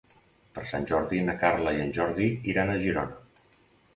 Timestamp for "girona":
2.87-3.45